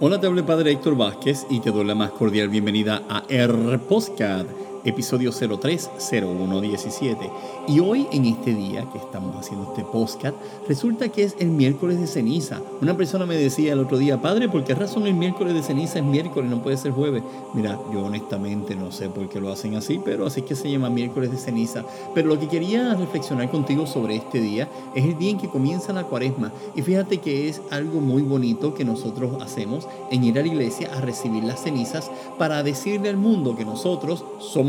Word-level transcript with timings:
Hola, 0.00 0.20
te 0.20 0.42
Padre 0.42 0.72
Héctor 0.72 0.96
Vázquez 0.96 1.46
y 1.48 1.60
te 1.60 1.70
doy 1.70 1.84
la 1.84 1.94
más 1.94 2.10
cordial 2.10 2.48
bienvenida 2.48 3.04
a 3.08 3.22
R 3.28 3.78
Postcard 3.78 4.63
episodio 4.84 5.32
030117. 5.32 7.30
Y 7.68 7.80
hoy 7.80 8.06
en 8.12 8.26
este 8.26 8.54
día 8.54 8.88
que 8.92 8.98
estamos 8.98 9.34
haciendo 9.36 9.68
este 9.68 9.82
podcast, 9.84 10.36
resulta 10.68 11.08
que 11.08 11.24
es 11.24 11.34
el 11.38 11.48
miércoles 11.48 11.98
de 12.00 12.06
ceniza. 12.06 12.60
Una 12.80 12.96
persona 12.96 13.26
me 13.26 13.36
decía 13.36 13.72
el 13.72 13.80
otro 13.80 13.98
día, 13.98 14.20
padre, 14.20 14.48
¿por 14.48 14.64
qué 14.64 14.74
razón 14.74 15.06
el 15.06 15.14
miércoles 15.14 15.54
de 15.54 15.62
ceniza 15.62 15.98
es 15.98 16.04
miércoles, 16.04 16.50
no 16.50 16.62
puede 16.62 16.76
ser 16.76 16.92
jueves? 16.92 17.22
Mira, 17.54 17.78
yo 17.92 18.04
honestamente 18.04 18.76
no 18.76 18.92
sé 18.92 19.08
por 19.08 19.28
qué 19.28 19.40
lo 19.40 19.50
hacen 19.50 19.74
así, 19.74 20.00
pero 20.04 20.26
así 20.26 20.42
que 20.42 20.54
se 20.54 20.70
llama 20.70 20.90
miércoles 20.90 21.30
de 21.30 21.38
ceniza. 21.38 21.84
Pero 22.14 22.28
lo 22.28 22.38
que 22.38 22.48
quería 22.48 22.94
reflexionar 22.94 23.50
contigo 23.50 23.86
sobre 23.86 24.16
este 24.16 24.40
día 24.40 24.68
es 24.94 25.04
el 25.04 25.16
día 25.16 25.30
en 25.30 25.38
que 25.38 25.48
comienza 25.48 25.92
la 25.92 26.04
cuaresma. 26.04 26.52
Y 26.74 26.82
fíjate 26.82 27.18
que 27.18 27.48
es 27.48 27.62
algo 27.70 28.00
muy 28.00 28.22
bonito 28.22 28.74
que 28.74 28.84
nosotros 28.84 29.42
hacemos 29.42 29.88
en 30.10 30.24
ir 30.24 30.38
a 30.38 30.42
la 30.42 30.48
iglesia 30.48 30.90
a 30.94 31.00
recibir 31.00 31.44
las 31.44 31.62
cenizas 31.62 32.10
para 32.38 32.62
decirle 32.62 33.08
al 33.08 33.16
mundo 33.16 33.56
que 33.56 33.64
nosotros 33.64 34.24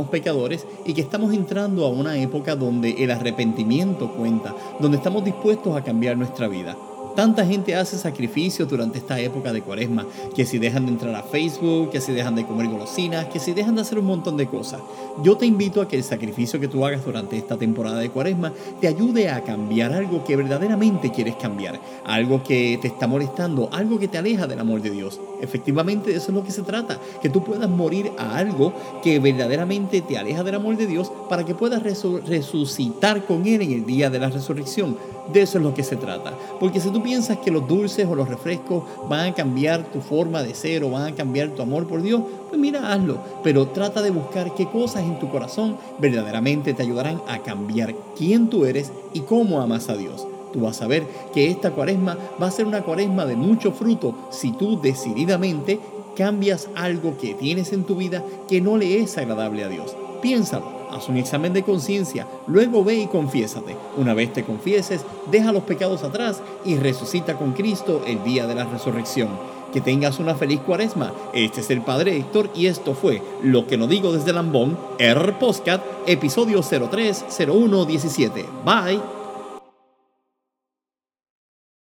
pecadores 0.05 0.65
y 0.85 0.93
que 0.93 1.01
estamos 1.01 1.33
entrando 1.33 1.85
a 1.85 1.89
una 1.89 2.17
época 2.17 2.55
donde 2.55 3.03
el 3.03 3.11
arrepentimiento 3.11 4.11
cuenta, 4.11 4.55
donde 4.79 4.97
estamos 4.97 5.23
dispuestos 5.23 5.75
a 5.75 5.83
cambiar 5.83 6.17
nuestra 6.17 6.47
vida. 6.47 6.75
Tanta 7.15 7.45
gente 7.45 7.75
hace 7.75 7.97
sacrificios 7.97 8.67
durante 8.67 8.97
esta 8.97 9.17
época 9.19 9.53
de 9.53 9.61
cuaresma, 9.61 10.05
que 10.35 10.45
si 10.45 10.59
dejan 10.59 10.85
de 10.85 10.91
entrar 10.91 11.15
a 11.15 11.23
Facebook, 11.23 11.91
que 11.91 12.01
si 12.01 12.11
dejan 12.11 12.35
de 12.35 12.45
comer 12.45 12.67
golosinas, 12.67 13.27
que 13.27 13.39
si 13.39 13.53
dejan 13.53 13.75
de 13.75 13.81
hacer 13.81 13.97
un 13.97 14.05
montón 14.05 14.35
de 14.35 14.47
cosas. 14.47 14.81
Yo 15.23 15.37
te 15.37 15.45
invito 15.45 15.81
a 15.81 15.87
que 15.87 15.95
el 15.95 16.03
sacrificio 16.03 16.59
que 16.59 16.67
tú 16.67 16.85
hagas 16.85 17.05
durante 17.05 17.37
esta 17.37 17.55
temporada 17.55 17.99
de 17.99 18.09
cuaresma 18.09 18.51
te 18.81 18.89
ayude 18.89 19.29
a 19.29 19.41
cambiar 19.43 19.93
algo 19.93 20.25
que 20.25 20.35
verdaderamente 20.35 21.09
quieres 21.11 21.37
cambiar, 21.37 21.79
algo 22.05 22.43
que 22.43 22.77
te 22.81 22.89
está 22.89 23.07
molestando, 23.07 23.69
algo 23.71 23.97
que 23.97 24.09
te 24.09 24.17
aleja 24.17 24.45
del 24.45 24.59
amor 24.59 24.81
de 24.81 24.89
Dios. 24.89 25.21
Efectivamente, 25.41 26.11
eso 26.11 26.27
es 26.31 26.33
lo 26.33 26.43
que 26.43 26.51
se 26.51 26.63
trata, 26.63 26.99
que 27.21 27.29
tú 27.29 27.43
puedas 27.43 27.69
morir 27.69 28.11
a 28.17 28.35
algo 28.35 28.73
que 29.01 29.19
verdaderamente 29.19 30.01
te 30.01 30.17
aleja 30.17 30.43
del 30.43 30.55
amor 30.55 30.75
de 30.75 30.87
Dios 30.87 31.11
para 31.29 31.45
que 31.45 31.55
puedas 31.55 31.81
resucitar 31.81 33.25
con 33.25 33.47
Él 33.47 33.61
en 33.61 33.71
el 33.71 33.85
día 33.85 34.09
de 34.09 34.19
la 34.19 34.29
resurrección. 34.29 34.97
De 35.31 35.41
eso 35.41 35.57
es 35.57 35.63
lo 35.63 35.73
que 35.73 35.83
se 35.83 35.95
trata. 35.95 36.33
Porque 36.59 36.79
si 36.79 36.89
tú 36.89 37.01
piensas 37.05 37.37
que 37.37 37.51
los 37.51 37.67
dulces 37.67 38.07
o 38.07 38.15
los 38.15 38.27
refrescos 38.27 38.83
van 39.07 39.29
a 39.29 39.33
cambiar 39.35 39.83
tu 39.83 40.01
forma 40.01 40.41
de 40.41 40.55
ser 40.55 40.83
o 40.83 40.89
van 40.89 41.13
a 41.13 41.15
cambiar 41.15 41.49
tu 41.49 41.61
amor 41.61 41.85
por 41.85 42.01
Dios, 42.01 42.23
pues 42.49 42.59
mira, 42.59 42.91
hazlo. 42.91 43.19
Pero 43.43 43.67
trata 43.67 44.01
de 44.01 44.09
buscar 44.09 44.55
qué 44.55 44.65
cosas 44.65 45.03
en 45.03 45.19
tu 45.19 45.29
corazón 45.29 45.77
verdaderamente 45.99 46.73
te 46.73 46.81
ayudarán 46.81 47.21
a 47.27 47.39
cambiar 47.43 47.93
quién 48.17 48.49
tú 48.49 48.65
eres 48.65 48.91
y 49.13 49.21
cómo 49.21 49.61
amas 49.61 49.87
a 49.89 49.95
Dios. 49.95 50.27
Tú 50.51 50.61
vas 50.61 50.81
a 50.81 50.87
ver 50.87 51.05
que 51.31 51.51
esta 51.51 51.71
cuaresma 51.71 52.17
va 52.41 52.47
a 52.47 52.51
ser 52.51 52.65
una 52.65 52.81
cuaresma 52.81 53.25
de 53.25 53.35
mucho 53.35 53.71
fruto 53.71 54.15
si 54.31 54.51
tú 54.51 54.81
decididamente 54.81 55.79
cambias 56.15 56.69
algo 56.75 57.17
que 57.19 57.35
tienes 57.35 57.71
en 57.71 57.83
tu 57.83 57.95
vida 57.95 58.23
que 58.47 58.61
no 58.61 58.77
le 58.77 58.99
es 58.99 59.15
agradable 59.19 59.63
a 59.63 59.69
Dios. 59.69 59.95
Piénsalo 60.23 60.84
haz 60.95 61.09
un 61.09 61.17
examen 61.17 61.53
de 61.53 61.63
conciencia, 61.63 62.27
luego 62.47 62.83
ve 62.83 62.95
y 62.95 63.07
confiésate. 63.07 63.75
Una 63.97 64.13
vez 64.13 64.31
te 64.33 64.43
confieses, 64.43 65.01
deja 65.29 65.51
los 65.51 65.63
pecados 65.63 66.03
atrás 66.03 66.41
y 66.63 66.77
resucita 66.77 67.37
con 67.37 67.53
Cristo 67.53 68.03
el 68.07 68.23
día 68.23 68.47
de 68.47 68.55
la 68.55 68.65
resurrección. 68.65 69.29
Que 69.73 69.81
tengas 69.81 70.19
una 70.19 70.35
feliz 70.35 70.61
cuaresma. 70.61 71.11
Este 71.33 71.59
es 71.59 71.69
el 71.69 71.81
Padre 71.81 72.15
Héctor 72.15 72.49
y 72.55 72.67
esto 72.67 72.93
fue 72.93 73.21
Lo 73.43 73.67
que 73.67 73.77
no 73.77 73.87
digo 73.87 74.13
desde 74.13 74.31
Lambón, 74.31 74.77
R 74.99 75.33
Postcat, 75.33 75.81
episodio 76.07 76.61
030117. 76.61 78.45
Bye. 78.63 79.24